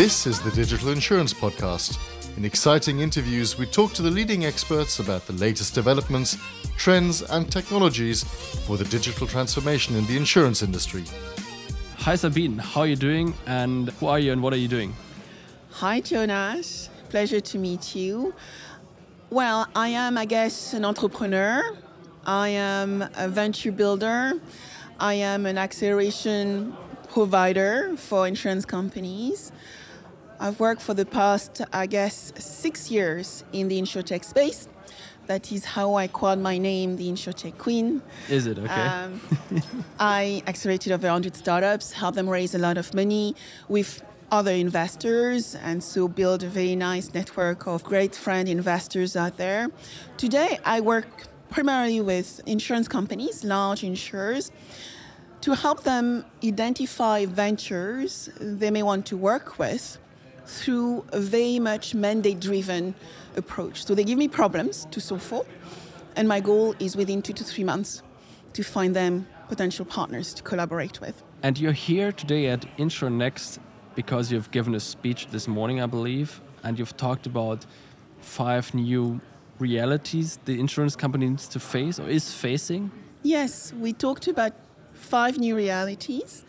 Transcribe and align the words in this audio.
This 0.00 0.26
is 0.26 0.40
the 0.40 0.50
Digital 0.52 0.88
Insurance 0.88 1.34
Podcast. 1.34 1.98
In 2.38 2.46
exciting 2.46 3.00
interviews, 3.00 3.58
we 3.58 3.66
talk 3.66 3.92
to 3.92 4.00
the 4.00 4.10
leading 4.10 4.46
experts 4.46 4.98
about 4.98 5.26
the 5.26 5.34
latest 5.34 5.74
developments, 5.74 6.38
trends, 6.78 7.20
and 7.20 7.52
technologies 7.52 8.24
for 8.66 8.78
the 8.78 8.84
digital 8.86 9.26
transformation 9.26 9.94
in 9.96 10.06
the 10.06 10.16
insurance 10.16 10.62
industry. 10.62 11.04
Hi 11.98 12.14
Sabine, 12.14 12.56
how 12.56 12.80
are 12.80 12.86
you 12.86 12.96
doing 12.96 13.34
and 13.46 13.90
who 14.00 14.06
are 14.06 14.18
you 14.18 14.32
and 14.32 14.42
what 14.42 14.54
are 14.54 14.62
you 14.64 14.68
doing? 14.68 14.94
Hi 15.72 16.00
Jonas, 16.00 16.88
pleasure 17.10 17.40
to 17.40 17.58
meet 17.58 17.94
you. 17.94 18.32
Well, 19.28 19.68
I 19.76 19.88
am, 19.88 20.16
I 20.16 20.24
guess, 20.24 20.72
an 20.72 20.86
entrepreneur. 20.86 21.76
I 22.24 22.48
am 22.48 23.04
a 23.18 23.28
venture 23.28 23.70
builder. 23.70 24.40
I 24.98 25.12
am 25.12 25.44
an 25.44 25.58
acceleration 25.58 26.74
provider 27.12 27.98
for 27.98 28.26
insurance 28.26 28.64
companies. 28.64 29.52
I've 30.42 30.58
worked 30.58 30.80
for 30.80 30.94
the 30.94 31.04
past, 31.04 31.60
I 31.70 31.84
guess, 31.86 32.32
six 32.38 32.90
years 32.90 33.44
in 33.52 33.68
the 33.68 33.78
insurtech 33.78 34.24
space. 34.24 34.68
That 35.26 35.52
is 35.52 35.66
how 35.66 35.96
I 35.96 36.08
called 36.08 36.38
my 36.38 36.56
name, 36.56 36.96
the 36.96 37.10
insurtech 37.10 37.58
queen. 37.58 38.00
Is 38.30 38.46
it 38.46 38.58
okay? 38.58 38.72
Um, 38.72 39.20
I 40.00 40.42
accelerated 40.46 40.92
over 40.92 41.06
100 41.06 41.36
startups, 41.36 41.92
helped 41.92 42.16
them 42.16 42.28
raise 42.28 42.54
a 42.54 42.58
lot 42.58 42.78
of 42.78 42.94
money 42.94 43.36
with 43.68 44.02
other 44.32 44.52
investors, 44.52 45.54
and 45.56 45.84
so 45.84 46.08
build 46.08 46.42
a 46.42 46.48
very 46.48 46.74
nice 46.74 47.12
network 47.12 47.66
of 47.66 47.84
great 47.84 48.14
friend 48.14 48.48
investors 48.48 49.16
out 49.16 49.36
there. 49.36 49.68
Today, 50.16 50.58
I 50.64 50.80
work 50.80 51.26
primarily 51.50 52.00
with 52.00 52.40
insurance 52.46 52.88
companies, 52.88 53.44
large 53.44 53.84
insurers, 53.84 54.50
to 55.42 55.54
help 55.54 55.82
them 55.82 56.24
identify 56.42 57.26
ventures 57.26 58.30
they 58.40 58.70
may 58.70 58.82
want 58.82 59.04
to 59.06 59.18
work 59.18 59.58
with 59.58 59.98
through 60.46 61.04
a 61.12 61.20
very 61.20 61.58
much 61.58 61.94
mandate 61.94 62.40
driven 62.40 62.94
approach. 63.36 63.84
So 63.86 63.94
they 63.94 64.04
give 64.04 64.18
me 64.18 64.28
problems 64.28 64.86
to 64.90 65.00
solve 65.00 65.22
for, 65.22 65.44
and 66.16 66.28
my 66.28 66.40
goal 66.40 66.74
is 66.78 66.96
within 66.96 67.22
two 67.22 67.32
to 67.34 67.44
three 67.44 67.64
months 67.64 68.02
to 68.52 68.62
find 68.62 68.94
them 68.94 69.26
potential 69.48 69.84
partners 69.84 70.34
to 70.34 70.42
collaborate 70.42 71.00
with. 71.00 71.22
And 71.42 71.58
you're 71.58 71.72
here 71.72 72.12
today 72.12 72.48
at 72.48 72.62
InsurNext 72.76 73.58
because 73.94 74.30
you've 74.30 74.50
given 74.50 74.74
a 74.74 74.80
speech 74.80 75.28
this 75.28 75.48
morning, 75.48 75.80
I 75.80 75.86
believe, 75.86 76.40
and 76.62 76.78
you've 76.78 76.96
talked 76.96 77.26
about 77.26 77.66
five 78.20 78.74
new 78.74 79.20
realities 79.58 80.38
the 80.46 80.58
insurance 80.58 80.96
company 80.96 81.28
needs 81.28 81.46
to 81.48 81.60
face 81.60 81.98
or 81.98 82.08
is 82.08 82.32
facing. 82.32 82.90
Yes, 83.22 83.72
we 83.74 83.92
talked 83.92 84.26
about 84.26 84.52
five 85.00 85.38
new 85.38 85.56
realities 85.56 86.44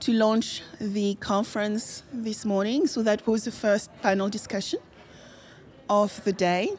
to 0.00 0.12
launch 0.12 0.62
the 0.80 1.14
conference 1.16 2.02
this 2.12 2.44
morning. 2.44 2.86
So 2.86 3.02
that 3.02 3.26
was 3.26 3.44
the 3.44 3.52
first 3.52 3.90
panel 4.02 4.28
discussion 4.28 4.80
of 5.88 6.24
the 6.24 6.32
day. 6.32 6.70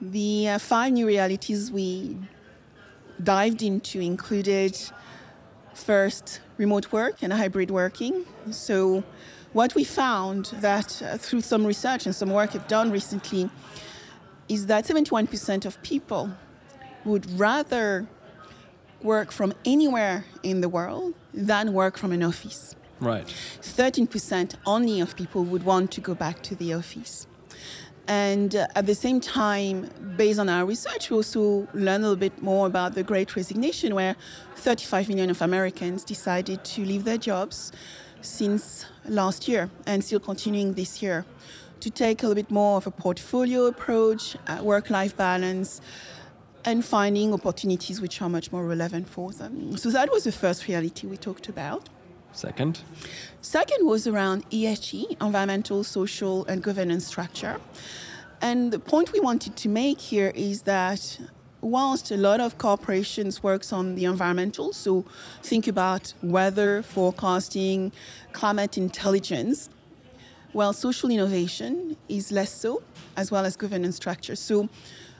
The 0.00 0.48
uh, 0.48 0.58
five 0.58 0.92
new 0.92 1.06
realities 1.06 1.70
we 1.72 2.16
dived 3.22 3.62
into 3.62 4.00
included 4.00 4.78
first 5.74 6.40
remote 6.56 6.92
work 6.92 7.22
and 7.22 7.32
hybrid 7.32 7.70
working. 7.70 8.24
So 8.50 9.02
what 9.52 9.74
we 9.74 9.84
found 9.84 10.46
that 10.60 11.02
uh, 11.02 11.16
through 11.18 11.40
some 11.40 11.66
research 11.66 12.06
and 12.06 12.14
some 12.14 12.30
work 12.30 12.54
I've 12.54 12.68
done 12.68 12.90
recently 12.90 13.50
is 14.48 14.66
that 14.66 14.84
71% 14.84 15.64
of 15.64 15.82
people 15.82 16.30
would 17.04 17.38
rather 17.38 18.06
work 19.02 19.32
from 19.32 19.52
anywhere 19.64 20.24
in 20.42 20.60
the 20.60 20.68
world 20.68 21.14
than 21.32 21.72
work 21.72 21.96
from 21.96 22.12
an 22.12 22.22
office. 22.22 22.74
Right. 23.00 23.26
13% 23.60 24.54
only 24.64 25.00
of 25.00 25.16
people 25.16 25.44
would 25.44 25.64
want 25.64 25.90
to 25.92 26.00
go 26.00 26.14
back 26.14 26.42
to 26.44 26.54
the 26.54 26.72
office. 26.72 27.26
And 28.08 28.54
uh, 28.54 28.68
at 28.74 28.86
the 28.86 28.94
same 28.94 29.20
time, 29.20 29.90
based 30.16 30.38
on 30.38 30.48
our 30.48 30.64
research, 30.64 31.10
we 31.10 31.16
also 31.16 31.66
learned 31.74 32.04
a 32.04 32.08
little 32.08 32.16
bit 32.16 32.40
more 32.40 32.66
about 32.66 32.94
the 32.94 33.02
great 33.02 33.34
resignation, 33.34 33.94
where 33.94 34.16
35 34.54 35.08
million 35.08 35.30
of 35.30 35.42
Americans 35.42 36.04
decided 36.04 36.64
to 36.64 36.84
leave 36.84 37.04
their 37.04 37.18
jobs 37.18 37.72
since 38.20 38.86
last 39.08 39.48
year 39.48 39.70
and 39.86 40.04
still 40.04 40.20
continuing 40.20 40.74
this 40.74 41.02
year 41.02 41.24
to 41.80 41.90
take 41.90 42.22
a 42.22 42.26
little 42.26 42.42
bit 42.42 42.50
more 42.50 42.78
of 42.78 42.86
a 42.86 42.90
portfolio 42.90 43.66
approach, 43.66 44.36
uh, 44.46 44.60
work 44.62 44.88
life 44.88 45.16
balance, 45.16 45.80
and 46.66 46.84
finding 46.84 47.32
opportunities 47.32 48.00
which 48.00 48.20
are 48.20 48.28
much 48.28 48.50
more 48.50 48.66
relevant 48.66 49.08
for 49.08 49.30
them. 49.32 49.76
So 49.76 49.88
that 49.90 50.10
was 50.10 50.24
the 50.24 50.32
first 50.32 50.66
reality 50.66 51.06
we 51.06 51.16
talked 51.16 51.48
about. 51.48 51.88
Second. 52.32 52.80
Second 53.40 53.86
was 53.86 54.06
around 54.06 54.48
ESG, 54.50 55.22
environmental, 55.22 55.84
social, 55.84 56.44
and 56.46 56.62
governance 56.62 57.06
structure. 57.06 57.60
And 58.42 58.72
the 58.72 58.78
point 58.78 59.12
we 59.12 59.20
wanted 59.20 59.56
to 59.56 59.68
make 59.68 60.00
here 60.00 60.32
is 60.34 60.62
that 60.62 61.18
whilst 61.62 62.10
a 62.10 62.16
lot 62.16 62.40
of 62.40 62.58
corporations 62.58 63.42
works 63.42 63.72
on 63.72 63.94
the 63.94 64.04
environmental, 64.04 64.72
so 64.72 65.06
think 65.42 65.66
about 65.66 66.12
weather 66.22 66.82
forecasting, 66.82 67.92
climate 68.32 68.76
intelligence, 68.76 69.70
well, 70.52 70.72
social 70.72 71.10
innovation 71.10 71.96
is 72.08 72.30
less 72.32 72.52
so, 72.52 72.82
as 73.16 73.30
well 73.30 73.44
as 73.46 73.56
governance 73.56 73.96
structure. 73.96 74.36
So 74.36 74.68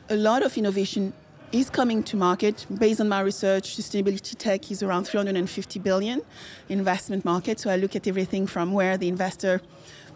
a 0.09 0.17
lot 0.17 0.43
of 0.43 0.57
innovation 0.59 1.13
is 1.53 1.71
coming 1.71 2.03
to 2.05 2.17
market. 2.17 2.67
Based 2.79 3.01
on 3.01 3.09
my 3.09 3.21
research, 3.21 3.77
sustainability 3.77 4.37
tech 4.37 4.71
is 4.71 4.83
around 4.83 5.05
350 5.05 5.79
billion 5.81 6.23
investment 6.69 7.25
market. 7.25 7.61
So 7.61 7.71
I 7.71 7.77
look 7.77 7.97
at 7.97 8.07
everything 8.07 8.47
from 8.47 8.73
where 8.73 8.97
the 8.97 9.09
investor 9.09 9.61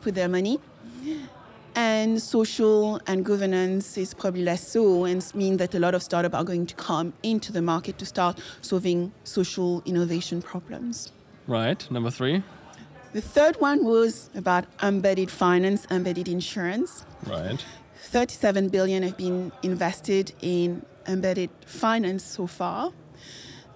put 0.01 0.15
their 0.15 0.29
money. 0.29 0.61
And 1.75 2.21
social 2.21 3.01
and 3.07 3.25
governance 3.25 3.97
is 3.97 4.13
probably 4.13 4.43
less 4.43 4.67
so, 4.67 5.05
and 5.05 5.25
mean 5.35 5.57
that 5.59 5.75
a 5.75 5.79
lot 5.79 5.95
of 5.95 6.03
startups 6.03 6.35
are 6.35 6.45
going 6.45 6.67
to 6.67 6.75
come 6.75 7.13
into 7.23 7.53
the 7.53 7.63
market 7.63 7.97
to 7.99 8.07
start 8.07 8.41
solving 8.61 9.13
social 9.23 9.81
innovation 9.87 10.43
problems. 10.43 11.13
Right. 11.47 11.89
Number 11.91 12.11
three. 12.11 12.43
The 13.13 13.21
third 13.21 13.57
one 13.61 13.85
was 13.85 14.31
about 14.35 14.67
embedded 14.83 15.31
finance, 15.31 15.87
embedded 15.91 16.29
insurance. 16.29 17.05
Right. 17.27 17.65
37 18.03 18.69
billion 18.69 19.03
have 19.03 19.17
been 19.17 19.53
invested 19.63 20.33
in 20.43 20.85
embedded 21.11 21.51
finance 21.67 22.25
so 22.25 22.47
far. 22.47 22.93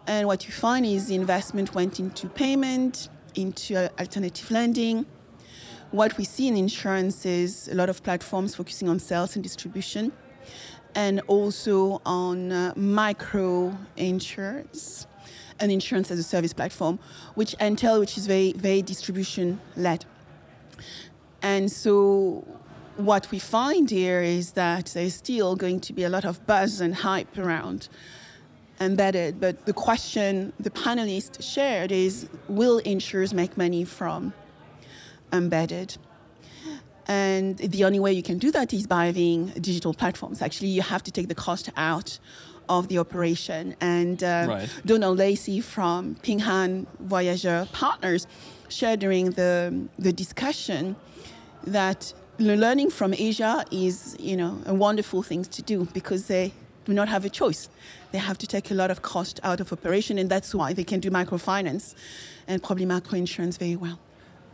And 0.06 0.26
what 0.26 0.46
you 0.46 0.52
find 0.52 0.84
is 0.84 1.08
the 1.08 1.14
investment 1.14 1.74
went 1.74 1.98
into 1.98 2.28
payment, 2.28 3.08
into 3.34 3.76
uh, 3.76 3.88
alternative 3.98 4.50
lending. 4.50 5.06
What 5.90 6.16
we 6.18 6.24
see 6.24 6.48
in 6.48 6.56
insurance 6.56 7.24
is 7.24 7.68
a 7.68 7.74
lot 7.74 7.88
of 7.88 8.02
platforms 8.02 8.54
focusing 8.54 8.88
on 8.88 8.98
sales 8.98 9.36
and 9.36 9.42
distribution, 9.42 10.12
and 10.94 11.20
also 11.26 12.00
on 12.04 12.52
uh, 12.52 12.72
micro 12.76 13.76
insurance, 13.96 15.06
an 15.60 15.70
insurance 15.70 16.10
as 16.10 16.18
a 16.18 16.22
service 16.22 16.52
platform, 16.52 16.98
which 17.34 17.54
entail, 17.60 17.98
which 18.00 18.18
is 18.18 18.26
very, 18.26 18.52
very 18.52 18.82
distribution 18.82 19.60
led. 19.76 20.04
And 21.42 21.70
so 21.70 22.44
what 22.96 23.30
we 23.30 23.38
find 23.38 23.90
here 23.90 24.22
is 24.22 24.52
that 24.52 24.86
there's 24.94 25.14
still 25.14 25.56
going 25.56 25.80
to 25.80 25.92
be 25.92 26.04
a 26.04 26.08
lot 26.08 26.24
of 26.24 26.46
buzz 26.46 26.80
and 26.80 26.94
hype 26.94 27.36
around 27.36 27.88
embedded. 28.80 29.40
But 29.40 29.66
the 29.66 29.72
question 29.72 30.52
the 30.58 30.70
panelists 30.70 31.42
shared 31.42 31.92
is 31.92 32.28
will 32.48 32.78
insurers 32.78 33.34
make 33.34 33.56
money 33.56 33.84
from 33.84 34.32
embedded? 35.32 35.96
And 37.06 37.58
the 37.58 37.84
only 37.84 38.00
way 38.00 38.12
you 38.12 38.22
can 38.22 38.38
do 38.38 38.50
that 38.52 38.72
is 38.72 38.86
by 38.86 39.06
having 39.06 39.48
digital 39.60 39.92
platforms. 39.92 40.40
Actually, 40.40 40.68
you 40.68 40.80
have 40.80 41.02
to 41.02 41.10
take 41.10 41.28
the 41.28 41.34
cost 41.34 41.70
out 41.76 42.18
of 42.68 42.88
the 42.88 42.98
operation. 42.98 43.76
And 43.80 44.24
uh, 44.24 44.46
Right. 44.48 44.68
Donald 44.86 45.18
Lacey 45.18 45.60
from 45.60 46.16
Ping 46.22 46.40
An 46.40 46.86
Voyager 47.00 47.68
Partners 47.72 48.26
shared 48.68 49.00
during 49.00 49.32
the, 49.32 49.86
the 49.98 50.12
discussion 50.12 50.96
that 51.66 52.14
learning 52.38 52.90
from 52.90 53.14
Asia 53.14 53.64
is, 53.70 54.16
you 54.18 54.36
know, 54.36 54.60
a 54.66 54.74
wonderful 54.74 55.22
thing 55.22 55.44
to 55.44 55.62
do 55.62 55.86
because 55.92 56.26
they 56.26 56.52
do 56.84 56.92
not 56.92 57.08
have 57.08 57.24
a 57.24 57.30
choice. 57.30 57.68
They 58.12 58.18
have 58.18 58.38
to 58.38 58.46
take 58.46 58.70
a 58.70 58.74
lot 58.74 58.90
of 58.90 59.02
cost 59.02 59.40
out 59.42 59.60
of 59.60 59.72
operation, 59.72 60.18
and 60.18 60.28
that's 60.28 60.54
why 60.54 60.72
they 60.72 60.84
can 60.84 61.00
do 61.00 61.10
microfinance 61.10 61.94
and 62.46 62.62
probably 62.62 62.86
microinsurance 62.86 63.58
very 63.58 63.76
well. 63.76 63.98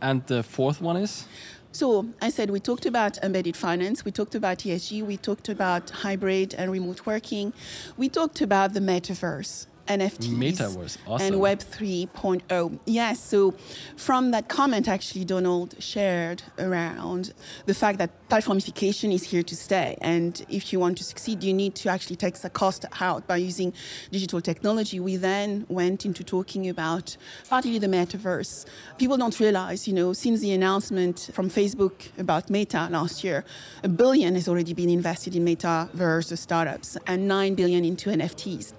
And 0.01 0.25
the 0.27 0.43
fourth 0.43 0.81
one 0.81 0.97
is? 0.97 1.25
So 1.73 2.05
I 2.21 2.29
said 2.29 2.49
we 2.49 2.59
talked 2.59 2.85
about 2.85 3.17
embedded 3.19 3.55
finance, 3.55 4.03
we 4.03 4.11
talked 4.11 4.35
about 4.35 4.59
ESG, 4.59 5.05
we 5.05 5.15
talked 5.15 5.47
about 5.47 5.89
hybrid 5.89 6.53
and 6.55 6.69
remote 6.69 7.05
working, 7.05 7.53
we 7.95 8.09
talked 8.09 8.41
about 8.41 8.73
the 8.73 8.81
metaverse. 8.81 9.67
NFTs 9.87 10.35
Metaverse, 10.35 10.97
awesome. 11.07 11.27
and 11.27 11.39
Web 11.39 11.59
3.0. 11.59 12.79
Yes, 12.85 13.19
so 13.19 13.51
from 13.97 14.31
that 14.31 14.47
comment, 14.47 14.87
actually, 14.87 15.25
Donald 15.25 15.75
shared 15.79 16.43
around 16.57 17.33
the 17.65 17.73
fact 17.73 17.97
that 17.97 18.09
platformification 18.29 19.13
is 19.13 19.23
here 19.23 19.43
to 19.43 19.55
stay. 19.55 19.97
And 20.01 20.45
if 20.49 20.71
you 20.71 20.79
want 20.79 20.97
to 20.99 21.03
succeed, 21.03 21.43
you 21.43 21.53
need 21.53 21.75
to 21.75 21.89
actually 21.89 22.15
take 22.15 22.35
the 22.35 22.49
cost 22.49 22.85
out 22.99 23.27
by 23.27 23.37
using 23.37 23.73
digital 24.11 24.41
technology. 24.41 24.99
We 24.99 25.17
then 25.17 25.65
went 25.69 26.05
into 26.05 26.23
talking 26.23 26.69
about 26.69 27.17
partly 27.49 27.77
the 27.79 27.87
metaverse. 27.87 28.65
People 28.97 29.17
don't 29.17 29.37
realize, 29.39 29.87
you 29.87 29.93
know, 29.93 30.13
since 30.13 30.39
the 30.41 30.51
announcement 30.51 31.29
from 31.33 31.49
Facebook 31.49 32.09
about 32.17 32.49
Meta 32.49 32.87
last 32.89 33.23
year, 33.23 33.43
a 33.83 33.89
billion 33.89 34.35
has 34.35 34.47
already 34.47 34.73
been 34.73 34.89
invested 34.89 35.35
in 35.35 35.43
metaverse 35.45 36.37
startups 36.37 36.97
and 37.07 37.27
9 37.27 37.55
billion 37.55 37.83
into 37.83 38.09
NFTs. 38.09 38.73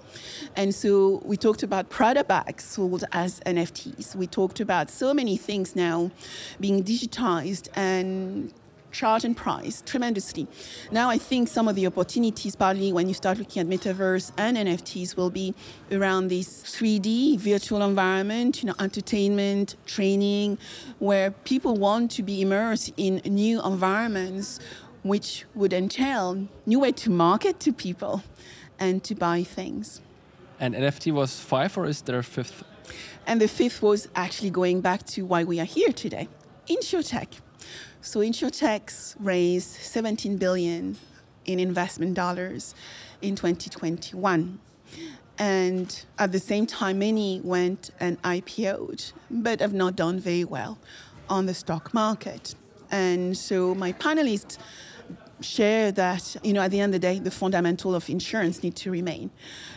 And 0.57 0.75
so 0.75 1.23
we 1.25 1.37
talked 1.37 1.63
about 1.63 1.91
Prada 1.91 2.25
bags 2.25 2.65
sold 2.65 3.05
as 3.13 3.41
NFTs. 3.41 4.15
We 4.15 4.27
talked 4.27 4.61
about 4.61 4.91
so 4.91 5.13
many 5.15 5.37
things 5.37 5.77
now 5.77 6.11
being 6.61 6.83
digitized 6.83 7.69
and 7.75 8.53
charged 8.93 9.25
and 9.25 9.37
priced 9.37 9.87
tremendously. 9.87 10.47
Now 10.91 11.11
I 11.11 11.19
think 11.19 11.49
some 11.49 11.67
of 11.67 11.75
the 11.75 11.87
opportunities, 11.87 12.55
partly 12.55 12.93
when 12.93 13.09
you 13.09 13.15
start 13.15 13.39
looking 13.39 13.61
at 13.61 13.67
metaverse 13.67 14.31
and 14.37 14.57
NFTs, 14.57 15.17
will 15.17 15.31
be 15.31 15.55
around 15.91 16.29
this 16.29 16.63
3D 16.63 17.39
virtual 17.39 17.83
environment, 17.83 18.63
you 18.63 18.69
know, 18.69 18.75
entertainment, 18.79 19.77
training, 19.87 20.59
where 20.99 21.31
people 21.31 21.75
want 21.75 22.11
to 22.13 22.23
be 22.23 22.43
immersed 22.43 22.93
in 22.97 23.21
new 23.25 23.63
environments, 23.63 24.61
which 25.03 25.47
would 25.55 25.73
entail 25.73 26.47
new 26.67 26.79
way 26.79 26.93
to 26.93 27.11
market 27.11 27.59
to 27.61 27.73
people 27.73 28.23
and 28.83 29.05
to 29.05 29.15
buy 29.15 29.45
things. 29.45 30.01
And 30.59 30.75
NFT 30.75 31.13
was 31.13 31.39
five, 31.39 31.79
or 31.79 31.87
is 31.87 32.03
there 32.03 32.19
a 32.19 32.25
fifth? 32.25 32.65
And 33.29 33.41
the 33.41 33.47
fifth 33.47 33.81
was 33.81 34.09
actually 34.17 34.51
going 34.51 34.81
back 34.81 35.07
to 35.15 35.25
why 35.25 35.45
we 35.45 35.61
are 35.61 35.71
here 35.79 35.93
today, 35.93 36.27
InsurTech. 36.69 37.29
So 38.01 38.21
InsurTech 38.21 39.15
raised 39.21 39.71
17 39.71 40.37
billion 40.37 40.97
in 41.45 41.61
investment 41.61 42.15
dollars 42.15 42.75
in 43.21 43.37
2021. 43.37 44.59
And 45.39 46.05
at 46.19 46.33
the 46.33 46.41
same 46.41 46.67
time, 46.67 46.99
many 46.99 47.41
went 47.45 47.91
and 48.01 48.21
IPO'd, 48.23 49.13
but 49.31 49.61
have 49.61 49.73
not 49.73 49.95
done 49.95 50.19
very 50.19 50.45
well 50.45 50.79
on 51.29 51.47
the 51.47 51.55
stock 51.55 51.95
market. 51.95 52.57
And 52.91 53.39
so 53.39 53.77
my 53.77 53.93
panelists 53.93 54.59
share 55.43 55.93
that, 55.93 56.37
you 56.43 56.53
know, 56.53 56.63
at 56.63 56.71
the 56.71 56.81
end 56.81 56.95
of 56.95 57.01
the 57.01 57.07
day, 57.07 57.19
the 57.19 57.31
fundamental 57.31 57.95
of 57.95 58.09
insurance 58.09 58.63
need 58.63 58.77
to 58.77 58.91
remain. 58.91 59.31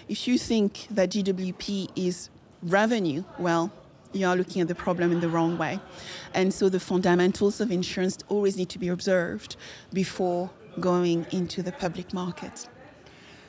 If 0.08 0.28
you 0.28 0.38
think 0.38 0.88
that 0.92 1.10
GWP 1.10 1.90
is 1.96 2.30
revenue, 2.64 3.24
well, 3.38 3.72
you 4.14 4.26
are 4.28 4.36
looking 4.36 4.62
at 4.62 4.68
the 4.68 4.76
problem 4.76 5.12
in 5.12 5.20
the 5.20 5.30
wrong 5.30 5.58
way. 5.58 5.80
And 6.34 6.54
so 6.54 6.70
the 6.70 6.80
fundamentals 6.80 7.60
of 7.60 7.72
insurance 7.72 8.18
always 8.30 8.58
need 8.58 8.70
to 8.70 8.80
be 8.80 8.88
observed 8.88 9.58
before 9.92 10.50
going 10.80 11.26
into 11.32 11.62
the 11.62 11.72
public 11.72 12.14
market. 12.14 12.68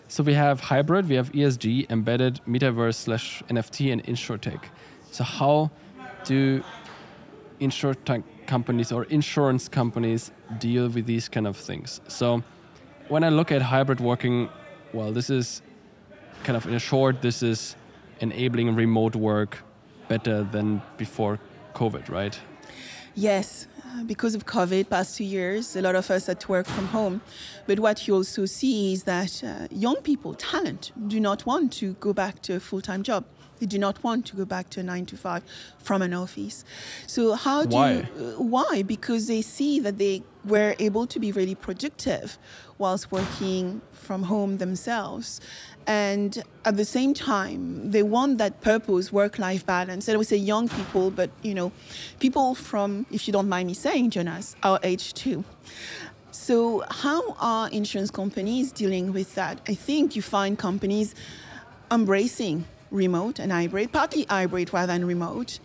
So 0.09 0.23
we 0.23 0.35
have 0.35 0.61
hybrid, 0.61 1.09
we 1.09 1.17
have 1.17 1.33
ESG, 1.33 1.91
embedded, 1.91 2.41
metaverse 2.47 2.95
slash 2.95 3.43
NFT, 3.49 3.93
and 3.93 4.05
insurtech. 4.05 4.65
So 5.11 5.25
how 5.25 5.71
do 6.25 6.63
insurtech 7.61 8.23
companies 8.46 8.93
or 8.93 9.04
insurance 9.04 9.69
companies 9.69 10.31
deal 10.58 10.88
with 10.88 11.06
these 11.06 11.28
kind 11.28 11.46
of 11.46 11.56
things. 11.56 12.00
So 12.08 12.43
when 13.08 13.25
I 13.25 13.28
look 13.28 13.52
at 13.52 13.62
hybrid 13.62 14.00
working, 14.00 14.48
well, 14.93 15.12
this 15.12 15.31
is 15.31 15.62
kind 16.44 16.56
of 16.56 16.66
in 16.66 16.75
a 16.75 16.78
short, 16.78 17.22
this 17.22 17.43
is 17.43 17.76
enabling 18.20 18.75
remote 18.75 19.16
work 19.16 19.58
better 20.08 20.44
than 20.44 20.82
before 20.96 21.38
COVID, 21.75 22.08
right? 22.08 22.38
Yes, 23.14 23.66
because 24.04 24.34
of 24.34 24.44
COVID, 24.44 24.90
past 24.90 25.16
two 25.16 25.25
years, 25.25 25.75
a 25.75 25.81
lot 25.81 25.94
of 25.94 26.10
us 26.10 26.26
to 26.26 26.48
work 26.48 26.66
from 26.66 26.87
home. 26.88 27.22
But 27.66 27.81
what 27.81 28.06
you 28.06 28.14
also 28.14 28.44
see 28.44 28.93
is 28.93 29.04
that 29.04 29.43
uh, 29.43 29.69
young 29.70 29.96
people, 29.96 30.34
talent, 30.34 30.93
do 31.08 31.19
not 31.19 31.46
want 31.46 31.72
to 31.75 31.94
go 31.94 32.12
back 32.12 32.43
to 32.43 32.56
a 32.56 32.60
full 32.60 32.82
time 32.82 33.02
job. 33.02 33.25
They 33.58 33.67
do 33.67 33.79
not 33.79 34.03
want 34.05 34.26
to 34.26 34.37
go 34.37 34.44
back 34.44 34.70
to 34.70 34.81
a 34.81 34.82
nine 34.82 35.06
to 35.06 35.17
five 35.17 35.43
from 35.79 36.03
an 36.03 36.12
office. 36.12 36.64
So 37.06 37.35
how 37.35 37.64
do 37.64 37.76
why? 37.76 37.93
You, 37.93 38.00
uh, 38.00 38.43
why? 38.43 38.82
Because 38.82 39.26
they 39.26 39.43
see 39.43 39.81
that 39.81 39.99
they 39.99 40.23
were 40.44 40.75
able 40.79 41.06
to 41.06 41.19
be 41.19 41.32
really 41.32 41.55
productive 41.55 42.38
whilst 42.79 43.11
working 43.11 43.81
from 43.93 44.25
home 44.25 44.58
themselves. 44.58 45.41
And 45.87 46.43
at 46.64 46.76
the 46.76 46.85
same 46.85 47.14
time, 47.14 47.91
they 47.91 48.03
want 48.03 48.38
that 48.38 48.61
purpose, 48.61 49.12
work-life 49.12 49.64
balance. 49.64 50.08
And 50.08 50.14
I 50.14 50.19
would 50.19 50.26
say 50.26 50.37
young 50.37 50.69
people, 50.69 51.11
but 51.11 51.31
you 51.43 51.55
know, 51.55 51.73
people 52.19 52.55
from, 52.55 53.06
if 53.11 53.26
you 53.26 53.32
don't 53.32 53.49
mind 53.49 53.69
me 53.69 53.75
saying, 53.75 54.11
Jonas, 54.11 54.56
our 54.62 54.81
age 54.82 55.14
too. 55.14 55.44
So 56.31 56.85
how 56.91 57.37
are 57.41 57.69
insurance 57.70 58.11
companies 58.11 58.70
dealing 58.70 59.12
with 59.12 59.35
that? 59.37 59.61
I 59.69 59.75
think 59.75 60.14
you 60.14 60.23
find 60.23 60.58
companies 60.58 61.14
embracing 61.91 62.67
remote 62.91 63.38
and 63.38 63.53
hybrid, 63.53 63.93
partly 63.93 64.25
hybrid 64.29 64.73
rather 64.73 64.93
than 64.93 65.05
remote, 65.05 65.59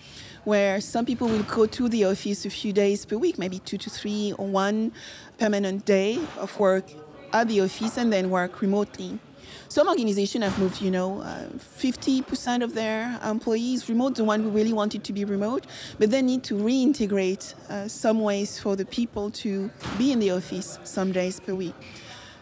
where 0.44 0.82
some 0.82 1.06
people 1.06 1.28
will 1.28 1.44
go 1.44 1.66
to 1.66 1.90
the 1.90 2.06
office 2.06 2.46
a 2.46 2.50
few 2.50 2.74
days 2.74 3.06
per 3.06 3.18
week, 3.18 3.38
maybe 3.38 3.60
two 3.60 3.78
to 3.78 3.90
three 3.90 4.34
or 4.38 4.48
one 4.48 4.92
permanent 5.38 5.86
day 5.86 6.20
of 6.38 6.60
work 6.60 6.86
at 7.34 7.48
the 7.48 7.62
office 7.62 7.98
and 7.98 8.12
then 8.12 8.30
work 8.30 8.62
remotely. 8.62 9.20
Some 9.68 9.88
organizations 9.88 10.44
have 10.44 10.60
moved, 10.60 10.82
you 10.82 10.92
know, 10.92 11.22
uh, 11.22 11.48
50% 11.80 12.62
of 12.62 12.74
their 12.74 13.18
employees 13.24 13.88
remote, 13.88 14.16
the 14.16 14.24
one 14.24 14.44
who 14.44 14.50
really 14.50 14.74
wanted 14.74 15.04
to 15.06 15.14
be 15.14 15.24
remote, 15.24 15.66
but 15.98 16.12
they 16.12 16.22
need 16.22 16.44
to 16.44 16.56
reintegrate 16.56 17.56
uh, 17.70 17.88
some 17.88 18.20
ways 18.20 18.60
for 18.60 18.76
the 18.76 18.84
people 18.84 19.32
to 19.32 19.70
be 19.98 20.12
in 20.12 20.20
the 20.20 20.32
office 20.32 20.78
some 20.84 21.14
days 21.14 21.40
per 21.40 21.54
week. 21.54 21.74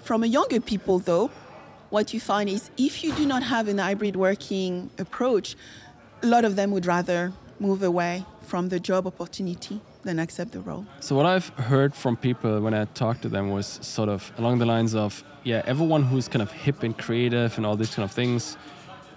From 0.03 0.23
a 0.23 0.25
younger 0.25 0.59
people, 0.59 0.97
though, 0.97 1.29
what 1.89 2.13
you 2.13 2.19
find 2.19 2.49
is 2.49 2.69
if 2.77 3.03
you 3.03 3.13
do 3.13 3.25
not 3.25 3.43
have 3.43 3.67
an 3.67 3.77
hybrid 3.77 4.15
working 4.15 4.89
approach, 4.97 5.55
a 6.21 6.27
lot 6.27 6.45
of 6.45 6.55
them 6.55 6.71
would 6.71 6.85
rather 6.85 7.31
move 7.59 7.83
away 7.83 8.25
from 8.41 8.69
the 8.69 8.79
job 8.79 9.05
opportunity 9.05 9.81
than 10.03 10.19
accept 10.19 10.51
the 10.51 10.61
role. 10.61 10.85
So 11.01 11.15
what 11.15 11.25
I've 11.25 11.49
heard 11.49 11.93
from 11.93 12.15
people 12.15 12.61
when 12.61 12.73
I 12.73 12.85
talked 12.85 13.21
to 13.23 13.29
them 13.29 13.49
was 13.51 13.79
sort 13.81 14.09
of 14.09 14.31
along 14.37 14.59
the 14.59 14.65
lines 14.65 14.95
of, 14.95 15.23
yeah, 15.43 15.61
everyone 15.65 16.03
who's 16.03 16.27
kind 16.27 16.41
of 16.41 16.51
hip 16.51 16.83
and 16.83 16.97
creative 16.97 17.57
and 17.57 17.65
all 17.65 17.75
these 17.75 17.93
kind 17.93 18.05
of 18.05 18.11
things, 18.11 18.57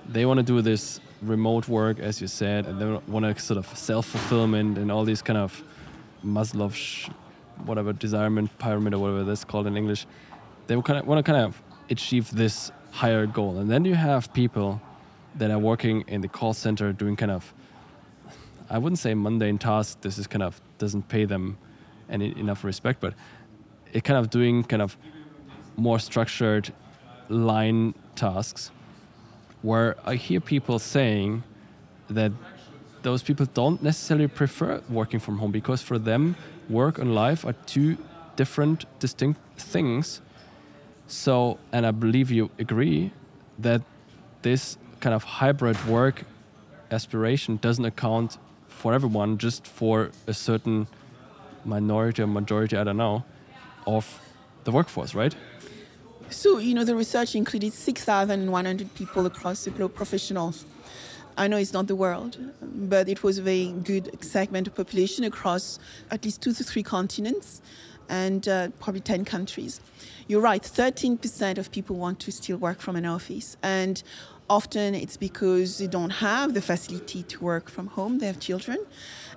they 0.08 0.26
want 0.26 0.38
to 0.38 0.42
do 0.42 0.60
this 0.60 1.00
remote 1.22 1.68
work, 1.68 2.00
as 2.00 2.20
you 2.20 2.26
said, 2.26 2.66
and 2.66 2.80
they 2.80 3.00
want 3.06 3.24
to 3.24 3.40
sort 3.40 3.58
of 3.58 3.66
self-fulfillment 3.78 4.76
and 4.76 4.90
all 4.90 5.04
these 5.04 5.22
kind 5.22 5.38
of 5.38 5.62
Maslow's, 6.24 7.08
whatever, 7.64 7.92
desirement 7.92 8.56
pyramid 8.58 8.94
or 8.94 8.98
whatever 8.98 9.24
that's 9.24 9.44
called 9.44 9.66
in 9.66 9.76
English. 9.76 10.06
They 10.66 10.80
kind 10.82 10.98
of 10.98 11.06
want 11.06 11.24
to 11.24 11.32
kind 11.32 11.44
of 11.44 11.62
achieve 11.92 12.30
this 12.32 12.72
higher 12.90 13.26
goal. 13.26 13.58
And 13.58 13.70
then 13.70 13.84
you 13.84 13.94
have 13.94 14.32
people 14.32 14.80
that 15.36 15.50
are 15.50 15.58
working 15.58 16.04
in 16.08 16.20
the 16.20 16.28
call 16.28 16.52
center 16.52 16.92
doing 16.92 17.16
kind 17.16 17.30
of, 17.30 17.54
I 18.68 18.78
wouldn't 18.78 18.98
say 18.98 19.14
mundane 19.14 19.58
tasks. 19.58 19.96
This 20.00 20.18
is 20.18 20.26
kind 20.26 20.42
of 20.42 20.60
doesn't 20.78 21.08
pay 21.08 21.24
them 21.24 21.58
any 22.10 22.36
enough 22.38 22.64
respect, 22.64 23.00
but 23.00 23.14
it 23.92 24.04
kind 24.04 24.18
of 24.18 24.30
doing 24.30 24.64
kind 24.64 24.82
of 24.82 24.96
more 25.76 25.98
structured 25.98 26.72
line 27.28 27.94
tasks 28.14 28.70
where 29.62 29.96
I 30.04 30.16
hear 30.16 30.40
people 30.40 30.78
saying 30.78 31.44
that 32.08 32.32
those 33.02 33.22
people 33.22 33.46
don't 33.46 33.82
necessarily 33.82 34.28
prefer 34.28 34.82
working 34.88 35.20
from 35.20 35.38
home 35.38 35.52
because 35.52 35.82
for 35.82 35.98
them 35.98 36.36
work 36.68 36.98
and 36.98 37.14
life 37.14 37.44
are 37.44 37.54
two 37.66 37.96
different 38.36 38.84
distinct 38.98 39.40
things 39.56 40.20
so, 41.06 41.58
and 41.72 41.86
I 41.86 41.90
believe 41.90 42.30
you 42.30 42.50
agree 42.58 43.12
that 43.58 43.82
this 44.42 44.76
kind 45.00 45.14
of 45.14 45.24
hybrid 45.24 45.84
work 45.86 46.24
aspiration 46.90 47.56
doesn't 47.56 47.84
account 47.84 48.38
for 48.68 48.92
everyone, 48.92 49.38
just 49.38 49.66
for 49.66 50.10
a 50.26 50.34
certain 50.34 50.86
minority 51.64 52.22
or 52.22 52.26
majority, 52.26 52.76
I 52.76 52.84
don't 52.84 52.96
know, 52.96 53.24
of 53.86 54.20
the 54.64 54.72
workforce, 54.72 55.14
right? 55.14 55.34
So, 56.30 56.58
you 56.58 56.74
know, 56.74 56.84
the 56.84 56.94
research 56.96 57.34
included 57.34 57.72
6,100 57.72 58.94
people 58.94 59.26
across 59.26 59.64
the 59.64 59.70
globe, 59.70 59.94
professionals. 59.94 60.64
I 61.36 61.48
know 61.48 61.56
it's 61.56 61.72
not 61.72 61.86
the 61.86 61.96
world, 61.96 62.36
but 62.60 63.08
it 63.08 63.22
was 63.22 63.38
a 63.38 63.42
very 63.42 63.72
good 63.72 64.22
segment 64.22 64.66
of 64.66 64.74
population 64.74 65.24
across 65.24 65.78
at 66.10 66.24
least 66.24 66.42
two 66.42 66.52
to 66.52 66.64
three 66.64 66.82
continents 66.82 67.62
and 68.08 68.48
uh, 68.48 68.68
probably 68.80 69.00
10 69.00 69.24
countries. 69.24 69.80
You're 70.28 70.40
right, 70.40 70.62
13% 70.62 71.58
of 71.58 71.70
people 71.72 71.96
want 71.96 72.20
to 72.20 72.32
still 72.32 72.56
work 72.56 72.80
from 72.80 72.96
an 72.96 73.06
office. 73.06 73.56
And 73.62 74.02
Often 74.52 74.94
it's 74.96 75.16
because 75.16 75.78
they 75.78 75.86
don't 75.86 76.10
have 76.10 76.52
the 76.52 76.60
facility 76.60 77.22
to 77.22 77.40
work 77.42 77.70
from 77.70 77.86
home, 77.86 78.18
they 78.18 78.26
have 78.26 78.38
children, 78.38 78.78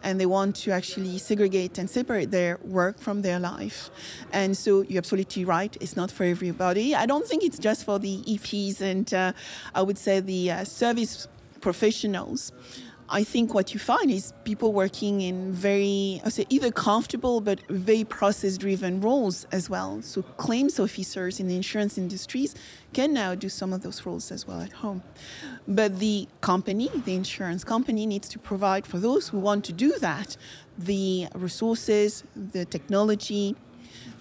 and 0.03 0.19
they 0.19 0.25
want 0.25 0.57
to 0.57 0.71
actually 0.71 1.17
segregate 1.19 1.77
and 1.77 1.89
separate 1.89 2.31
their 2.31 2.59
work 2.63 2.99
from 2.99 3.21
their 3.21 3.39
life. 3.39 3.89
And 4.33 4.57
so 4.57 4.81
you're 4.81 4.97
absolutely 4.97 5.45
right, 5.45 5.75
it's 5.79 5.95
not 5.95 6.11
for 6.11 6.25
everybody. 6.25 6.95
I 6.95 7.05
don't 7.05 7.25
think 7.25 7.43
it's 7.43 7.59
just 7.59 7.85
for 7.85 7.97
the 7.97 8.23
EPs 8.23 8.81
and 8.81 9.13
uh, 9.13 9.31
I 9.73 9.83
would 9.83 9.97
say 9.97 10.19
the 10.19 10.51
uh, 10.51 10.63
service 10.65 11.29
professionals. 11.61 12.51
I 13.07 13.23
think 13.23 13.53
what 13.53 13.71
you 13.73 13.79
find 13.79 14.09
is 14.09 14.33
people 14.45 14.73
working 14.73 15.21
in 15.21 15.51
very, 15.51 16.21
I 16.25 16.29
say, 16.29 16.45
either 16.49 16.71
comfortable 16.71 17.39
but 17.39 17.59
very 17.69 18.03
process 18.03 18.57
driven 18.57 18.99
roles 18.99 19.45
as 19.51 19.69
well. 19.69 20.01
So, 20.01 20.23
claims 20.23 20.79
officers 20.79 21.39
in 21.39 21.47
the 21.47 21.55
insurance 21.55 21.99
industries 21.99 22.55
can 22.93 23.13
now 23.13 23.35
do 23.35 23.47
some 23.47 23.73
of 23.73 23.83
those 23.83 24.05
roles 24.07 24.31
as 24.31 24.47
well 24.47 24.59
at 24.61 24.73
home. 24.73 25.03
But 25.67 25.99
the 25.99 26.27
company, 26.41 26.89
the 27.05 27.13
insurance 27.13 27.63
company, 27.63 28.07
needs 28.07 28.27
to 28.29 28.39
provide 28.39 28.87
for 28.87 28.97
those 28.97 29.29
who 29.29 29.37
want 29.37 29.65
to 29.65 29.73
do 29.73 29.99
that 29.99 30.35
the 30.77 31.27
resources, 31.35 32.23
the 32.35 32.65
technology, 32.65 33.55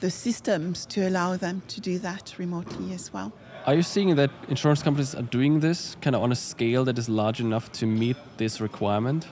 the 0.00 0.11
systems 0.11 0.85
to 0.87 1.09
allow 1.09 1.37
them 1.37 1.62
to 1.69 1.81
do 1.81 1.99
that 2.00 2.35
remotely 2.38 2.93
as 2.93 3.12
well. 3.12 3.33
Are 3.66 3.75
you 3.75 3.83
seeing 3.83 4.14
that 4.16 4.30
insurance 4.50 4.83
companies 4.83 5.14
are 5.14 5.23
doing 5.23 5.61
this 5.61 5.97
kind 6.02 6.14
of 6.14 6.23
on 6.23 6.30
a 6.30 6.37
scale 6.37 6.85
that 6.85 6.99
is 6.99 7.09
large 7.09 7.40
enough 7.40 7.73
to 7.73 7.87
meet 7.87 8.16
this 8.37 8.61
requirement? 8.61 9.26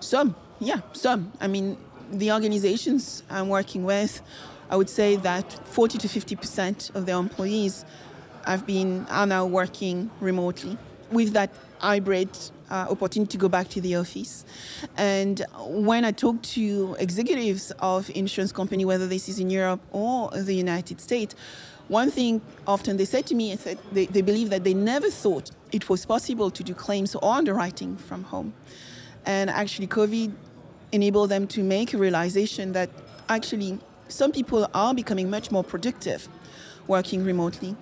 Some, 0.00 0.34
yeah, 0.58 0.80
some. 0.92 1.32
I 1.40 1.46
mean, 1.46 1.76
the 2.10 2.32
organizations 2.32 3.22
I'm 3.30 3.48
working 3.48 3.84
with, 3.84 4.22
I 4.70 4.76
would 4.76 4.90
say 4.90 5.14
that 5.16 5.52
40 5.68 5.98
to 5.98 6.08
50 6.08 6.34
percent 6.34 6.90
of 6.94 7.06
their 7.06 7.14
employees 7.14 7.84
have 8.44 8.66
been 8.66 9.06
are 9.08 9.26
now 9.26 9.46
working 9.46 10.10
remotely 10.18 10.76
with 11.12 11.32
that 11.34 11.54
hybrid 11.78 12.30
uh, 12.70 12.86
opportunity 12.90 13.30
to 13.30 13.38
go 13.38 13.48
back 13.48 13.68
to 13.68 13.80
the 13.80 13.94
office. 13.94 14.44
And 14.96 15.44
when 15.60 16.04
I 16.04 16.10
talk 16.10 16.42
to 16.42 16.96
executives 16.98 17.70
of 17.78 18.10
insurance 18.16 18.50
company, 18.50 18.84
whether 18.84 19.06
this 19.06 19.28
is 19.28 19.38
in 19.38 19.48
Europe 19.48 19.80
or 19.92 20.30
the 20.30 20.54
United 20.54 21.00
States, 21.00 21.36
one 21.90 22.08
thing 22.08 22.40
often 22.68 22.96
they 22.96 23.04
said 23.04 23.26
to 23.26 23.34
me 23.34 23.50
is 23.50 23.64
that 23.64 23.76
they, 23.92 24.06
they 24.06 24.22
believe 24.22 24.48
that 24.50 24.62
they 24.62 24.74
never 24.74 25.10
thought 25.10 25.50
it 25.72 25.88
was 25.88 26.06
possible 26.06 26.48
to 26.48 26.62
do 26.62 26.72
claims 26.72 27.16
or 27.16 27.24
underwriting 27.24 27.96
from 27.96 28.22
home. 28.22 28.54
And 29.26 29.50
actually, 29.50 29.88
COVID 29.88 30.32
enabled 30.92 31.30
them 31.30 31.48
to 31.48 31.64
make 31.64 31.92
a 31.92 31.98
realization 31.98 32.72
that 32.72 32.90
actually 33.28 33.80
some 34.06 34.30
people 34.30 34.68
are 34.72 34.94
becoming 34.94 35.28
much 35.28 35.50
more 35.50 35.64
productive 35.64 36.28
working 36.86 37.24
remotely. 37.24 37.74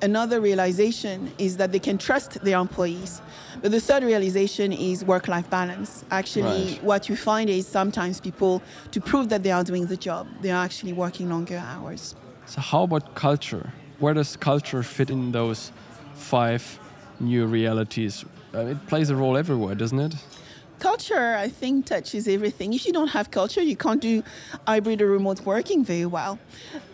Another 0.00 0.40
realization 0.40 1.30
is 1.36 1.58
that 1.58 1.70
they 1.70 1.78
can 1.78 1.98
trust 1.98 2.42
their 2.44 2.58
employees. 2.58 3.20
But 3.60 3.72
the 3.72 3.80
third 3.80 4.04
realization 4.04 4.72
is 4.72 5.04
work 5.04 5.28
life 5.28 5.48
balance. 5.50 6.04
Actually, 6.10 6.74
right. 6.74 6.82
what 6.82 7.10
you 7.10 7.16
find 7.16 7.50
is 7.50 7.66
sometimes 7.66 8.20
people, 8.20 8.62
to 8.90 9.00
prove 9.02 9.28
that 9.28 9.42
they 9.42 9.50
are 9.50 9.64
doing 9.64 9.86
the 9.86 9.98
job, 9.98 10.26
they 10.40 10.50
are 10.50 10.64
actually 10.64 10.94
working 10.94 11.28
longer 11.28 11.58
hours. 11.58 12.14
So, 12.46 12.60
how 12.60 12.82
about 12.82 13.14
culture? 13.14 13.72
Where 13.98 14.12
does 14.14 14.36
culture 14.36 14.82
fit 14.82 15.10
in 15.10 15.32
those 15.32 15.72
five 16.14 16.78
new 17.18 17.46
realities? 17.46 18.24
Uh, 18.54 18.66
it 18.66 18.86
plays 18.86 19.10
a 19.10 19.16
role 19.16 19.36
everywhere, 19.36 19.74
doesn't 19.74 19.98
it? 19.98 20.14
Culture, 20.78 21.36
I 21.36 21.48
think, 21.48 21.86
touches 21.86 22.28
everything. 22.28 22.74
If 22.74 22.84
you 22.84 22.92
don't 22.92 23.08
have 23.08 23.30
culture, 23.30 23.62
you 23.62 23.76
can't 23.76 24.00
do 24.02 24.22
hybrid 24.66 25.00
or 25.00 25.08
remote 25.08 25.40
working 25.46 25.84
very 25.84 26.04
well. 26.04 26.38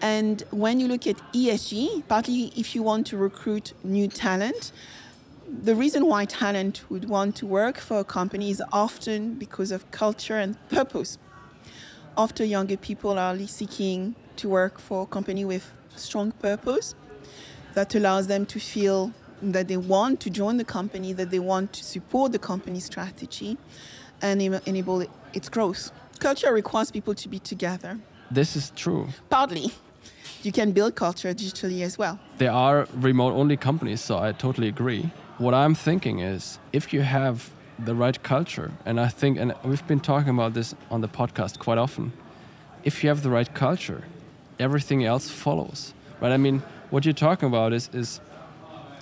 And 0.01 0.43
when 0.51 0.79
you 0.79 0.87
look 0.87 1.07
at 1.07 1.17
ESG, 1.33 2.05
partly 2.07 2.53
if 2.57 2.75
you 2.75 2.83
want 2.85 3.09
to 3.09 3.17
recruit 3.17 3.73
new 3.83 4.07
talent, 4.07 4.71
the 5.63 5.75
reason 5.75 6.07
why 6.07 6.27
talent 6.27 6.85
would 6.89 7.09
want 7.09 7.35
to 7.37 7.47
work 7.47 7.79
for 7.79 7.99
a 7.99 8.05
company 8.05 8.51
is 8.51 8.63
often 8.71 9.35
because 9.35 9.73
of 9.73 9.91
culture 9.91 10.37
and 10.37 10.57
purpose. 10.69 11.19
Often 12.17 12.49
younger 12.49 12.77
people 12.77 13.19
are 13.19 13.37
seeking 13.47 14.15
to 14.41 14.49
work 14.49 14.79
for 14.79 15.03
a 15.03 15.07
company 15.07 15.45
with 15.45 15.73
strong 15.97 16.33
purpose 16.33 16.95
that 17.75 17.95
allows 17.95 18.27
them 18.27 18.47
to 18.47 18.59
feel 18.59 19.13
that 19.43 19.69
they 19.69 19.77
want 19.77 20.21
to 20.21 20.31
join 20.31 20.57
the 20.57 20.65
company, 20.65 21.13
that 21.13 21.31
they 21.31 21.39
want 21.39 21.73
to 21.73 21.85
support 21.85 22.33
the 22.33 22.39
company's 22.39 22.85
strategy 22.85 23.57
and 24.21 24.43
enable 24.67 25.07
its 25.33 25.49
growth. 25.49 25.93
Culture 26.19 26.53
requires 26.53 26.91
people 26.91 27.15
to 27.15 27.29
be 27.29 27.39
together. 27.39 27.99
This 28.31 28.57
is 28.57 28.73
true. 28.77 29.09
Partly. 29.31 29.73
You 30.43 30.53
can 30.53 30.73
build 30.73 30.95
culture 30.95 31.33
digitally 31.35 31.83
as 31.83 31.99
well. 31.99 32.19
There 32.39 32.53
are 32.53 32.87
remote 32.95 33.35
only 33.35 33.57
companies, 33.57 34.01
so 34.01 34.19
I 34.19 34.33
totally 34.33 34.69
agree. 34.69 35.11
What 35.39 35.55
I'm 35.55 35.75
thinking 35.75 36.21
is 36.21 36.59
if 36.73 36.93
you 36.93 37.03
have 37.03 37.51
the 37.79 37.95
right 37.95 38.23
culture, 38.23 38.73
and 38.85 39.01
I 39.01 39.09
think, 39.09 39.39
and 39.39 39.55
we've 39.65 39.87
been 39.87 40.01
talking 40.01 40.31
about 40.31 40.55
this 40.55 40.75
on 40.91 41.01
the 41.01 41.09
podcast 41.09 41.59
quite 41.59 41.79
often, 41.79 42.13
if 42.85 43.03
you 43.03 43.09
have 43.09 43.23
the 43.23 43.31
right 43.31 43.53
culture, 43.55 44.05
everything 44.61 45.05
else 45.05 45.29
follows. 45.29 45.95
Right? 46.21 46.33
I 46.33 46.37
mean, 46.37 46.63
what 46.91 47.05
you're 47.05 47.15
talking 47.29 47.49
about 47.49 47.73
is 47.73 47.91
is 47.93 48.21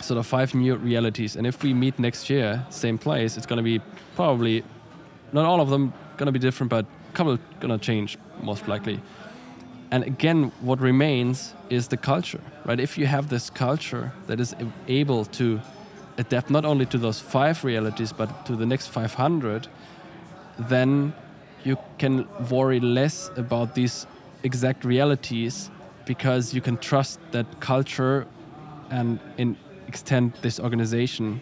sort 0.01 0.19
of 0.19 0.27
five 0.27 0.55
new 0.55 0.77
realities, 0.77 1.37
and 1.37 1.47
if 1.47 1.63
we 1.63 1.75
meet 1.75 1.99
next 1.99 2.31
year, 2.31 2.65
same 2.71 2.99
place, 2.99 3.37
it's 3.37 3.47
going 3.47 3.57
to 3.57 3.79
be 3.79 3.81
probably 4.15 4.63
not 5.33 5.45
all 5.45 5.61
of 5.61 5.69
them 5.69 5.93
going 6.17 6.27
to 6.27 6.33
be 6.33 6.39
different, 6.39 6.71
but 6.71 6.85
a 6.85 7.17
couple 7.17 7.39
going 7.61 7.79
to 7.79 7.85
change 7.85 8.17
most 8.43 8.69
likely. 8.69 9.01
And 9.91 10.05
again, 10.05 10.53
what 10.61 10.81
remains 10.81 11.55
is 11.71 11.89
the 11.89 11.97
culture, 11.97 12.41
right? 12.65 12.79
If 12.79 12.99
you 12.99 13.07
have 13.07 13.29
this 13.29 13.51
culture 13.51 14.13
that 14.27 14.39
is 14.41 14.55
able 14.87 15.25
to 15.25 15.61
adapt 16.19 16.51
not 16.51 16.65
only 16.65 16.85
to 16.87 16.99
those 16.99 17.21
five 17.21 17.65
realities, 17.65 18.13
but 18.13 18.45
to 18.47 18.57
the 18.57 18.67
next 18.67 18.89
500, 18.89 19.69
then 20.59 21.15
you 21.65 21.79
can 21.99 22.27
worry 22.51 22.81
less 22.81 23.31
about 23.37 23.75
these 23.75 24.07
exact 24.43 24.85
realities 24.85 25.71
because 26.07 26.55
you 26.55 26.61
can 26.61 26.77
trust 26.79 27.21
that 27.33 27.47
culture 27.61 28.27
and 28.91 29.19
in 29.37 29.57
extend 29.87 30.33
this 30.43 30.61
organization 30.61 31.41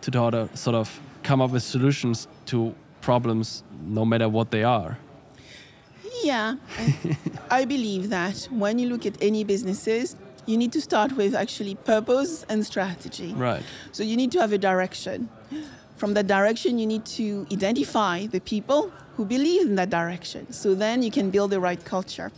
to 0.00 0.10
to 0.10 0.48
sort 0.54 0.76
of 0.76 1.00
come 1.22 1.40
up 1.40 1.50
with 1.50 1.62
solutions 1.62 2.28
to 2.46 2.74
problems 3.00 3.62
no 3.82 4.04
matter 4.04 4.28
what 4.28 4.50
they 4.50 4.62
are. 4.62 4.98
Yeah 6.22 6.56
I, 6.78 7.16
I 7.60 7.64
believe 7.64 8.10
that. 8.10 8.48
When 8.50 8.78
you 8.78 8.88
look 8.88 9.06
at 9.06 9.16
any 9.22 9.44
businesses 9.44 10.16
you 10.46 10.56
need 10.56 10.72
to 10.72 10.80
start 10.80 11.12
with 11.12 11.34
actually 11.34 11.74
purpose 11.74 12.44
and 12.48 12.64
strategy. 12.64 13.34
Right. 13.34 13.62
So 13.92 14.02
you 14.02 14.16
need 14.16 14.32
to 14.32 14.40
have 14.40 14.52
a 14.52 14.58
direction 14.58 15.28
from 15.98 16.14
that 16.14 16.28
direction 16.28 16.78
you 16.78 16.86
need 16.86 17.04
to 17.04 17.46
identify 17.52 18.26
the 18.26 18.40
people 18.40 18.92
who 19.16 19.24
believe 19.24 19.62
in 19.62 19.74
that 19.74 19.90
direction. 19.90 20.50
So 20.52 20.74
then 20.74 21.02
you 21.02 21.10
can 21.10 21.30
build 21.30 21.50
the 21.50 21.60
right 21.60 21.84
culture. 21.84 22.30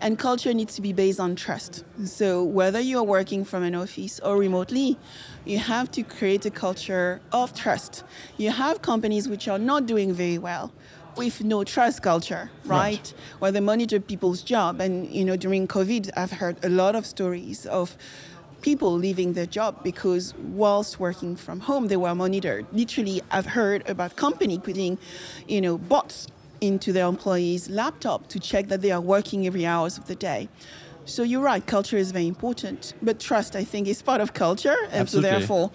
And 0.00 0.18
culture 0.18 0.52
needs 0.52 0.74
to 0.74 0.82
be 0.82 0.92
based 0.92 1.18
on 1.18 1.34
trust. 1.34 1.82
So 2.04 2.44
whether 2.44 2.78
you're 2.78 3.02
working 3.02 3.42
from 3.42 3.62
an 3.62 3.74
office 3.74 4.20
or 4.20 4.36
remotely, 4.36 4.98
you 5.46 5.58
have 5.58 5.90
to 5.92 6.02
create 6.02 6.44
a 6.44 6.50
culture 6.50 7.22
of 7.32 7.54
trust. 7.54 8.04
You 8.36 8.50
have 8.50 8.82
companies 8.82 9.28
which 9.28 9.48
are 9.48 9.58
not 9.58 9.86
doing 9.86 10.12
very 10.12 10.36
well 10.36 10.70
with 11.16 11.42
no 11.42 11.64
trust 11.64 12.02
culture, 12.02 12.50
right? 12.64 12.76
right? 12.76 13.14
Where 13.38 13.52
they 13.52 13.60
monitor 13.60 13.98
people's 13.98 14.42
job. 14.42 14.80
And 14.80 15.08
you 15.10 15.24
know, 15.24 15.36
during 15.36 15.66
COVID, 15.66 16.10
I've 16.16 16.32
heard 16.32 16.62
a 16.62 16.68
lot 16.68 16.96
of 16.96 17.06
stories 17.06 17.64
of 17.64 17.96
people 18.64 18.94
leaving 18.94 19.34
their 19.34 19.44
job 19.44 19.84
because 19.84 20.32
whilst 20.38 20.98
working 20.98 21.36
from 21.36 21.60
home, 21.60 21.88
they 21.88 21.98
were 21.98 22.14
monitored. 22.14 22.64
Literally, 22.72 23.20
I've 23.30 23.44
heard 23.44 23.86
about 23.86 24.16
company 24.16 24.58
putting, 24.58 24.96
you 25.46 25.60
know, 25.60 25.76
bots 25.76 26.28
into 26.62 26.90
their 26.90 27.06
employees' 27.06 27.68
laptop 27.68 28.26
to 28.28 28.40
check 28.40 28.68
that 28.68 28.80
they 28.80 28.90
are 28.90 29.02
working 29.02 29.46
every 29.46 29.66
hours 29.66 29.98
of 29.98 30.06
the 30.06 30.14
day. 30.14 30.48
So 31.04 31.22
you're 31.22 31.42
right, 31.42 31.64
culture 31.66 31.98
is 31.98 32.10
very 32.10 32.26
important, 32.26 32.94
but 33.02 33.20
trust, 33.20 33.54
I 33.54 33.64
think, 33.64 33.86
is 33.86 34.00
part 34.00 34.22
of 34.22 34.32
culture, 34.32 34.78
and 34.90 35.02
Absolutely. 35.02 35.30
so 35.30 35.38
therefore 35.38 35.70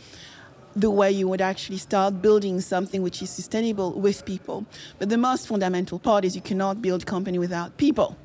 the 0.76 0.90
way 0.90 1.12
you 1.12 1.28
would 1.28 1.42
actually 1.42 1.78
start 1.78 2.22
building 2.22 2.62
something 2.62 3.02
which 3.04 3.22
is 3.22 3.30
sustainable 3.30 3.92
with 3.92 4.26
people. 4.26 4.66
But 4.98 5.10
the 5.10 5.18
most 5.18 5.48
fundamental 5.48 6.00
part 6.00 6.26
is 6.26 6.36
you 6.36 6.42
cannot 6.42 6.82
build 6.82 7.06
company 7.06 7.38
without 7.38 7.78
people. 7.78 8.18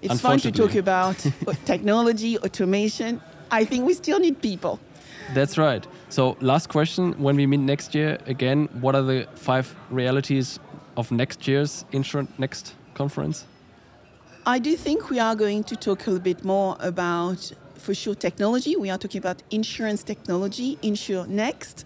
It's 0.00 0.20
fun 0.20 0.38
to 0.40 0.52
talk 0.52 0.74
about 0.74 1.16
technology, 1.64 2.38
automation, 2.38 3.20
I 3.50 3.64
think 3.64 3.86
we 3.86 3.94
still 3.94 4.18
need 4.18 4.40
people. 4.42 4.78
That's 5.34 5.58
right. 5.58 5.86
So, 6.08 6.36
last 6.40 6.68
question: 6.68 7.12
When 7.14 7.36
we 7.36 7.46
meet 7.46 7.60
next 7.60 7.94
year 7.94 8.18
again, 8.26 8.68
what 8.80 8.94
are 8.94 9.02
the 9.02 9.26
five 9.34 9.74
realities 9.90 10.60
of 10.96 11.10
next 11.10 11.48
year's 11.48 11.84
Insurance 11.92 12.30
Next 12.38 12.74
conference? 12.94 13.46
I 14.48 14.60
do 14.60 14.76
think 14.76 15.10
we 15.10 15.18
are 15.18 15.34
going 15.34 15.64
to 15.64 15.76
talk 15.76 16.06
a 16.06 16.10
little 16.10 16.22
bit 16.22 16.44
more 16.44 16.76
about, 16.78 17.50
for 17.74 17.94
sure, 17.94 18.14
technology. 18.14 18.76
We 18.76 18.90
are 18.90 18.98
talking 18.98 19.18
about 19.18 19.42
insurance 19.50 20.04
technology, 20.04 20.78
Insure 20.82 21.26
Next. 21.26 21.84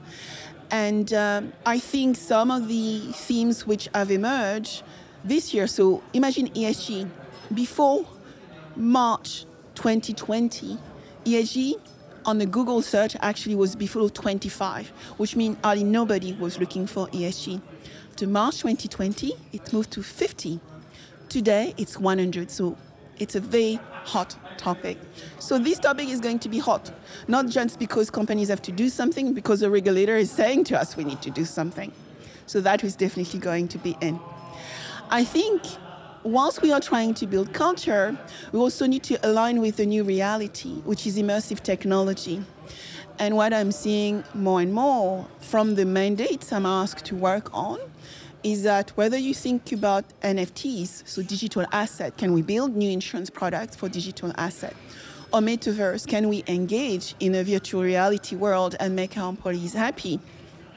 And 0.70 1.12
um, 1.14 1.52
I 1.64 1.78
think 1.78 2.16
some 2.16 2.50
of 2.50 2.68
the 2.68 3.00
themes 3.12 3.66
which 3.66 3.88
have 3.94 4.10
emerged 4.10 4.82
this 5.24 5.54
year, 5.54 5.66
so 5.66 6.02
imagine 6.12 6.48
ESG, 6.50 7.08
before 7.54 8.04
March 8.76 9.46
2020, 9.74 10.78
ESG 11.24 11.74
on 12.24 12.38
the 12.38 12.46
Google 12.46 12.82
search 12.82 13.16
actually 13.20 13.54
was 13.54 13.76
before 13.76 14.10
25, 14.10 14.88
which 15.16 15.36
means 15.36 15.56
hardly 15.62 15.84
nobody 15.84 16.32
was 16.34 16.58
looking 16.58 16.86
for 16.86 17.06
ESG. 17.08 17.60
To 18.16 18.26
March 18.26 18.58
2020, 18.58 19.32
it 19.52 19.72
moved 19.72 19.90
to 19.92 20.02
50. 20.02 20.60
Today, 21.28 21.74
it's 21.78 21.98
100. 21.98 22.50
So 22.50 22.76
it's 23.18 23.34
a 23.34 23.40
very 23.40 23.78
hot 24.04 24.36
topic. 24.56 24.98
So 25.38 25.58
this 25.58 25.78
topic 25.78 26.08
is 26.08 26.20
going 26.20 26.38
to 26.40 26.48
be 26.48 26.58
hot, 26.58 26.90
not 27.28 27.48
just 27.48 27.78
because 27.78 28.10
companies 28.10 28.48
have 28.48 28.62
to 28.62 28.72
do 28.72 28.88
something, 28.88 29.32
because 29.32 29.60
the 29.60 29.70
regulator 29.70 30.16
is 30.16 30.30
saying 30.30 30.64
to 30.64 30.80
us 30.80 30.96
we 30.96 31.04
need 31.04 31.22
to 31.22 31.30
do 31.30 31.44
something. 31.44 31.92
So 32.46 32.60
that 32.60 32.82
is 32.82 32.96
definitely 32.96 33.40
going 33.40 33.68
to 33.68 33.78
be 33.78 33.96
in. 34.00 34.18
I 35.10 35.24
think 35.24 35.62
whilst 36.22 36.62
we 36.62 36.72
are 36.72 36.80
trying 36.80 37.14
to 37.14 37.26
build 37.26 37.52
culture, 37.52 38.16
we 38.52 38.58
also 38.58 38.86
need 38.86 39.02
to 39.04 39.28
align 39.28 39.60
with 39.60 39.76
the 39.76 39.86
new 39.86 40.04
reality, 40.04 40.74
which 40.84 41.06
is 41.06 41.16
immersive 41.16 41.60
technology. 41.60 42.44
And 43.18 43.36
what 43.36 43.52
I'm 43.52 43.72
seeing 43.72 44.24
more 44.34 44.60
and 44.60 44.72
more 44.72 45.26
from 45.40 45.74
the 45.74 45.84
mandates 45.84 46.52
I'm 46.52 46.66
asked 46.66 47.04
to 47.06 47.16
work 47.16 47.50
on 47.52 47.78
is 48.42 48.62
that 48.62 48.90
whether 48.96 49.18
you 49.18 49.34
think 49.34 49.72
about 49.72 50.04
NFTs, 50.22 51.06
so 51.06 51.22
digital 51.22 51.66
asset, 51.72 52.16
can 52.16 52.32
we 52.32 52.40
build 52.40 52.74
new 52.74 52.90
insurance 52.90 53.28
products 53.28 53.76
for 53.76 53.88
digital 53.88 54.32
asset? 54.38 54.74
Or 55.32 55.40
metaverse, 55.40 56.06
can 56.06 56.28
we 56.28 56.42
engage 56.48 57.14
in 57.20 57.34
a 57.34 57.44
virtual 57.44 57.82
reality 57.82 58.36
world 58.36 58.76
and 58.80 58.96
make 58.96 59.16
our 59.18 59.28
employees 59.28 59.74
happy 59.74 60.18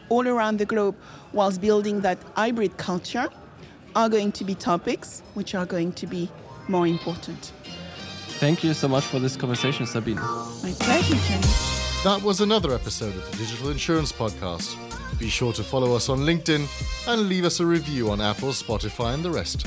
all 0.10 0.28
around 0.28 0.58
the 0.58 0.66
globe 0.66 0.96
whilst 1.32 1.62
building 1.62 2.02
that 2.02 2.18
hybrid 2.36 2.78
culture 2.78 3.30
are 3.96 4.10
going 4.10 4.32
to 4.34 4.44
be 4.44 4.56
topics 4.56 5.22
which 5.34 5.56
are 5.56 5.66
going 5.66 5.92
to 5.94 6.08
be 6.08 6.30
more 6.68 6.88
important. 6.88 7.52
Thank 8.40 8.64
you 8.64 8.74
so 8.74 8.88
much 8.88 9.04
for 9.04 9.20
this 9.20 9.36
conversation, 9.36 9.86
Sabine. 9.86 10.16
My 10.16 10.74
pleasure, 10.80 11.16
Jenny. 11.28 11.48
That 12.04 12.22
was 12.24 12.42
another 12.42 12.74
episode 12.74 13.16
of 13.16 13.32
the 13.32 13.38
Digital 13.38 13.70
Insurance 13.70 14.12
Podcast. 14.12 14.78
Be 15.20 15.30
sure 15.30 15.54
to 15.54 15.64
follow 15.64 15.96
us 15.96 16.10
on 16.10 16.20
LinkedIn 16.20 16.68
and 17.08 17.30
leave 17.30 17.46
us 17.46 17.60
a 17.60 17.66
review 17.66 18.10
on 18.10 18.20
Apple, 18.20 18.50
Spotify, 18.50 19.14
and 19.14 19.24
the 19.24 19.32
rest. 19.32 19.66